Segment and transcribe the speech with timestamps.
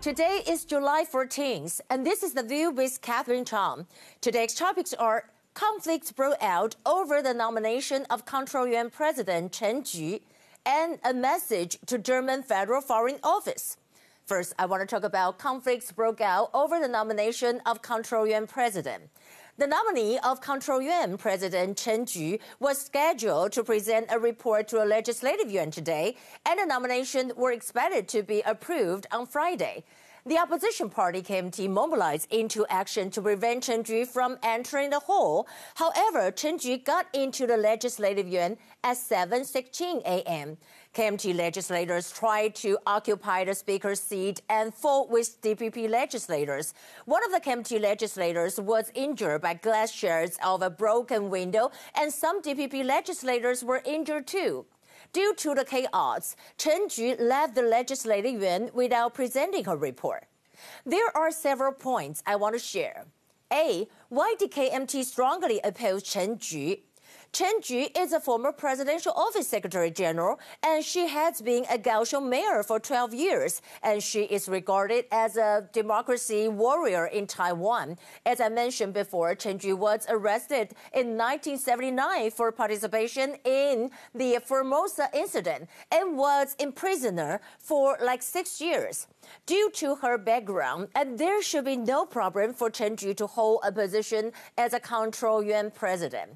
[0.00, 3.86] Today is July 14th, and this is The View with Catherine Chang.
[4.22, 10.18] Today's topics are conflicts broke out over the nomination of Control Yuan President Chen Ju
[10.64, 13.76] and a message to German Federal Foreign Office.
[14.24, 18.46] First, I want to talk about conflicts broke out over the nomination of Control Yuan
[18.46, 19.02] President.
[19.60, 24.82] The nominee of Control Yuan, President Chen Ju, was scheduled to present a report to
[24.82, 26.16] a legislative yuan today,
[26.46, 29.84] and the nomination were expected to be approved on Friday.
[30.24, 35.46] The opposition party KMT mobilized into action to prevent Chen Ju from entering the hall.
[35.74, 40.56] However, Chen Ju got into the legislative yuan at 7:16 a.m.
[40.92, 46.74] KMT legislators tried to occupy the speaker's seat and fought with DPP legislators.
[47.04, 52.12] One of the KMT legislators was injured by glass shards of a broken window, and
[52.12, 54.66] some DPP legislators were injured too.
[55.12, 60.26] Due to the chaos, Chen Ju left the legislative yuan without presenting her report.
[60.84, 63.06] There are several points I want to share.
[63.52, 63.86] A.
[64.08, 66.78] Why did KMT strongly oppose Chen Ju?
[67.32, 72.28] Chen Ju is a former presidential office secretary general, and she has been a Kaohsiung
[72.28, 77.96] mayor for 12 years, and she is regarded as a democracy warrior in Taiwan.
[78.26, 85.08] As I mentioned before, Chen Ju was arrested in 1979 for participation in the Formosa
[85.14, 89.06] incident and was imprisoned for like six years.
[89.46, 93.60] Due to her background, and there should be no problem for Chen Ju to hold
[93.62, 96.32] a position as a control yuan president.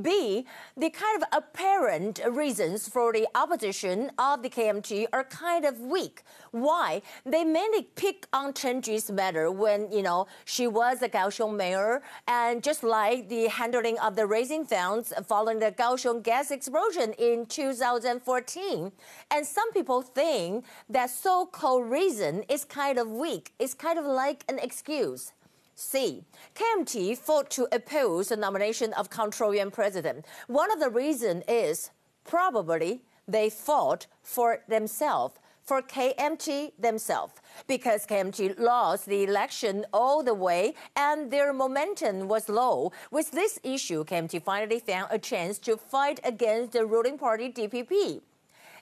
[0.00, 0.37] B,
[0.76, 6.22] the kind of apparent reasons for the opposition of the KMT are kind of weak.
[6.50, 7.02] Why?
[7.24, 12.02] They mainly pick on Chen Ju's matter when, you know, she was a Kaohsiung mayor,
[12.26, 17.46] and just like the handling of the raising funds following the Kaohsiung gas explosion in
[17.46, 18.92] 2014.
[19.30, 23.52] And some people think that so-called reason is kind of weak.
[23.58, 25.32] It's kind of like an excuse.
[25.80, 26.24] C.
[26.56, 30.26] KMT fought to oppose the nomination of Control Yuan president.
[30.48, 31.90] One of the reasons is
[32.24, 37.34] probably they fought for themselves, for KMT themselves,
[37.68, 42.90] because KMT lost the election all the way and their momentum was low.
[43.12, 48.20] With this issue, KMT finally found a chance to fight against the ruling party DPP.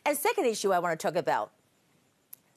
[0.07, 1.53] And second issue I want to talk about.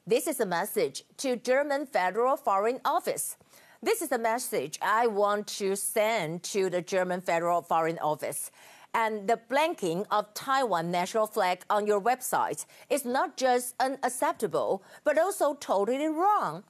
[0.06, 3.36] This is a message to German Federal Foreign Office.
[3.82, 8.50] This is a message I want to send to the German Federal Foreign Office.
[8.92, 15.16] And the blanking of Taiwan national flag on your website is not just unacceptable, but
[15.18, 16.64] also totally wrong.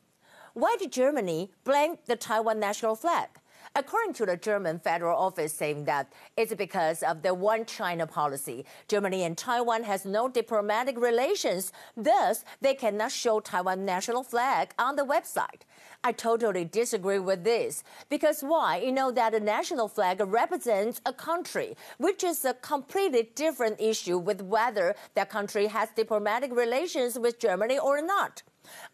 [0.55, 3.29] Why did Germany blank the Taiwan national flag?
[3.77, 8.65] According to the German Federal Office saying that it's because of the one China policy.
[8.89, 14.97] Germany and Taiwan has no diplomatic relations, thus they cannot show Taiwan national flag on
[14.97, 15.63] the website.
[16.03, 17.85] I totally disagree with this.
[18.09, 18.79] Because why?
[18.79, 24.19] You know that the national flag represents a country, which is a completely different issue
[24.19, 28.43] with whether that country has diplomatic relations with Germany or not.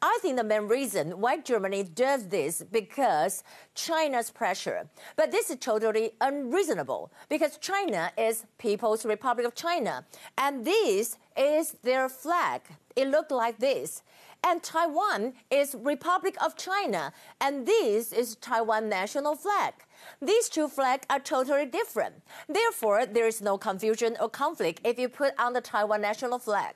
[0.02, 3.42] I think the main reason why Germany does this because
[3.74, 4.88] China's pressure.
[5.16, 10.04] But this is totally unreasonable because China is People's Republic of China
[10.38, 12.62] and this is their flag.
[12.94, 14.02] It looked like this.
[14.44, 19.74] And Taiwan is Republic of China and this is Taiwan national flag.
[20.22, 22.14] These two flags are totally different.
[22.48, 26.74] Therefore, there is no confusion or conflict if you put on the Taiwan national flag.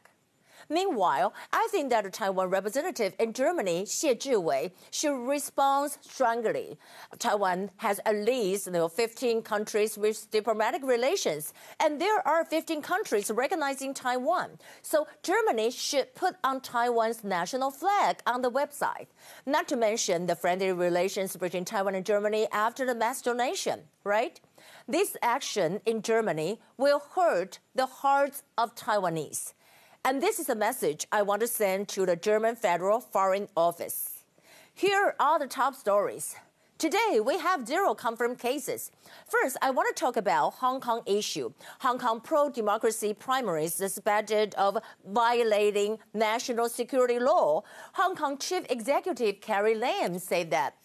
[0.72, 6.78] Meanwhile, I think that the Taiwan representative in Germany, Xie Zhiwei, should respond strongly.
[7.18, 12.82] Taiwan has at least you know, 15 countries with diplomatic relations, and there are 15
[12.82, 14.58] countries recognizing Taiwan.
[14.82, 19.08] So Germany should put on Taiwan's national flag on the website.
[19.46, 24.40] Not to mention the friendly relations between Taiwan and Germany after the mass donation, right?
[24.86, 29.52] This action in Germany will hurt the hearts of Taiwanese.
[30.02, 34.24] And this is a message I want to send to the German Federal Foreign Office.
[34.72, 36.36] Here are the top stories.
[36.78, 38.90] Today, we have zero confirmed cases.
[39.28, 41.52] First, I want to talk about Hong Kong issue.
[41.80, 47.62] Hong Kong pro-democracy primaries suspected of violating national security law.
[47.92, 50.76] Hong Kong Chief Executive Carrie Lam said that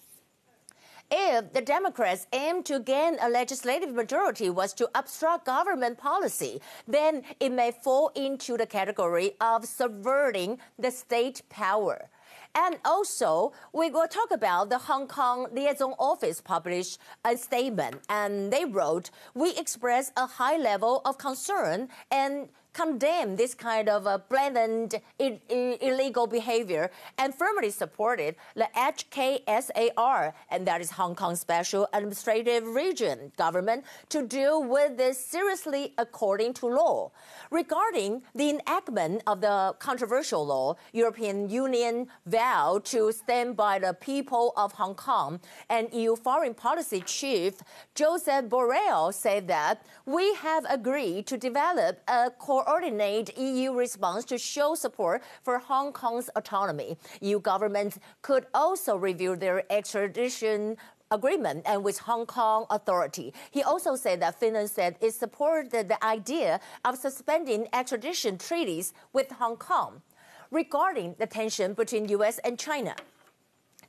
[1.12, 7.24] if the Democrats aim to gain a legislative majority was to obstruct government policy, then
[7.40, 12.10] it may fall into the category of subverting the state power.
[12.56, 18.52] And also, we will talk about the Hong Kong Liaison Office published a statement, and
[18.52, 24.20] they wrote, We express a high level of concern and condemned this kind of uh,
[24.30, 32.68] blatant illegal behavior and firmly supported the HKSAR, and that is Hong Kong Special Administrative
[32.68, 37.12] Region government, to deal with this seriously according to law.
[37.50, 44.52] Regarding the enactment of the controversial law, European Union vowed to stand by the people
[44.58, 45.40] of Hong Kong,
[45.70, 47.54] and EU Foreign Policy Chief
[47.94, 52.30] Joseph Borrell said that we have agreed to develop a
[52.66, 56.98] coordinated EU response to show support for Hong Kong's autonomy.
[57.22, 60.78] EU governments could also review their extradition
[61.12, 63.34] agreement and with Hong Kong authority.
[63.52, 69.32] He also said that Finland said it supported the idea of suspending extradition treaties with
[69.34, 70.02] Hong Kong
[70.50, 72.96] regarding the tension between US and China.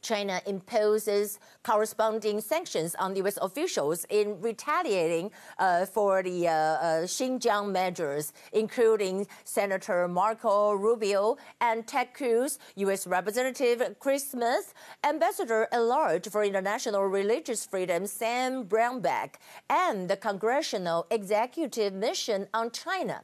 [0.03, 3.39] China imposes corresponding sanctions on U.S.
[3.43, 11.87] officials in retaliating uh, for the uh, uh, Xinjiang measures, including Senator Marco Rubio and
[11.87, 13.07] Ted Cruz, U.S.
[13.07, 19.35] Representative Chris Smith, Ambassador at large for international religious freedom Sam Brownback,
[19.69, 23.23] and the Congressional Executive Mission on China.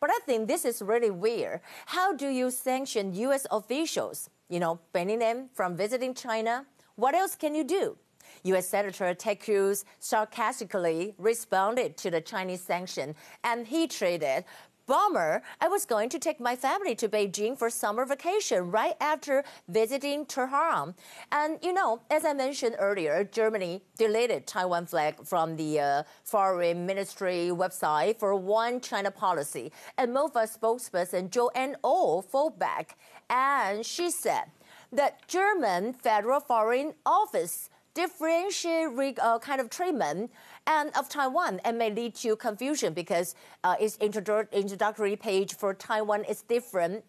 [0.00, 1.60] But I think this is really weird.
[1.86, 3.46] How do you sanction U.S.
[3.52, 4.28] officials?
[4.52, 6.66] You know, banning them from visiting China.
[6.96, 7.96] What else can you do?
[8.44, 8.68] U.S.
[8.68, 13.14] Senator Ted Cruz sarcastically responded to the Chinese sanction,
[13.44, 14.44] and he tweeted,
[14.86, 19.44] Bummer, I was going to take my family to Beijing for summer vacation right after
[19.68, 20.94] visiting Tehran.
[21.30, 26.84] And, you know, as I mentioned earlier, Germany deleted Taiwan flag from the uh, foreign
[26.84, 29.70] ministry website for one China policy.
[29.96, 32.98] And MOFA spokesperson Joanne Ou oh fought back
[33.30, 34.44] and she said
[34.92, 40.30] that German Federal Foreign Office differentiate uh, kind of treatment
[40.66, 46.24] and of Taiwan and may lead to confusion because uh, its introductory page for Taiwan
[46.24, 47.04] is different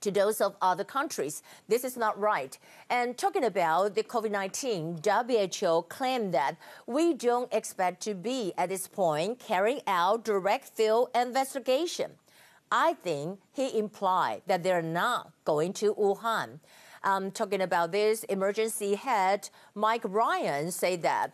[0.00, 1.42] to those of other countries.
[1.66, 2.58] This is not right.
[2.90, 8.68] And talking about the COVID 19, WHO claimed that we don't expect to be at
[8.68, 12.12] this point carrying out direct field investigation.
[12.70, 16.60] I think he implied that they're not going to Wuhan.
[17.02, 21.32] Um, talking about this, emergency head Mike Ryan said that.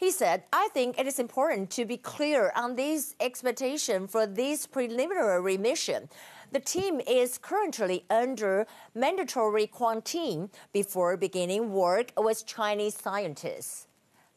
[0.00, 4.66] He said, I think it is important to be clear on these expectations for this
[4.66, 6.08] preliminary mission.
[6.52, 13.88] The team is currently under mandatory quarantine before beginning work with Chinese scientists.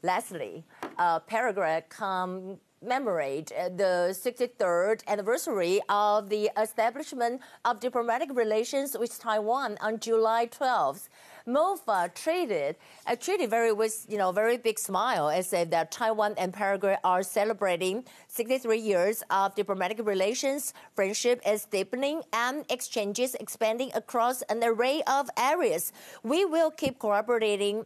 [0.01, 0.65] Lastly,
[1.00, 9.77] a Paraguay come commemorate the 63rd anniversary of the establishment of diplomatic relations with Taiwan
[9.80, 11.07] on July 12th.
[11.48, 16.36] MOFA treated, uh, treated very with you know very big smile and said that Taiwan
[16.38, 23.92] and Paraguay are celebrating 63 years of diplomatic relations, friendship is deepening, and exchanges expanding
[23.94, 25.92] across an array of areas.
[26.24, 27.86] We will keep cooperating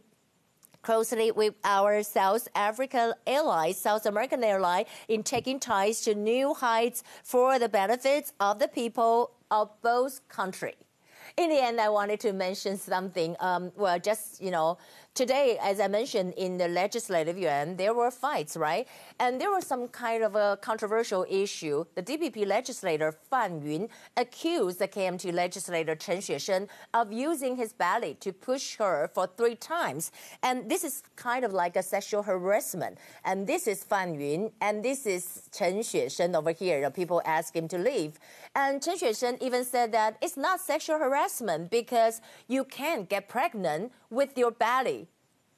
[0.82, 7.02] closely with our South African allies, South American ally, in taking ties to new heights
[7.24, 10.87] for the benefits of the people of both countries.
[11.36, 13.36] In the end, I wanted to mention something.
[13.40, 14.78] Um, well, just you know,
[15.18, 18.86] Today, as I mentioned in the legislative yuan, there were fights, right?
[19.18, 21.84] And there was some kind of a controversial issue.
[21.96, 28.14] The DPP legislator Fan Yun accused the KMT legislator Chen Xuesen of using his belly
[28.20, 30.12] to push her for three times.
[30.44, 32.98] And this is kind of like a sexual harassment.
[33.24, 36.88] And this is Fan Yun, and this is Chen Xuesen over here.
[36.92, 38.20] People ask him to leave.
[38.54, 43.90] And Chen Xuesen even said that it's not sexual harassment because you can't get pregnant
[44.10, 45.08] with your belly.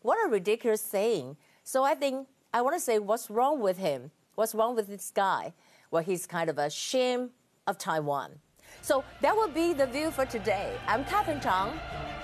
[0.03, 1.37] What a ridiculous saying.
[1.63, 4.11] So I think I want to say, what's wrong with him?
[4.35, 5.53] What's wrong with this guy?
[5.91, 7.31] Well, he's kind of a shame
[7.67, 8.39] of Taiwan.
[8.81, 10.73] So that will be the view for today.
[10.87, 11.79] I'm Catherine Chang.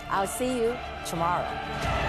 [0.09, 2.06] I'll see you tomorrow.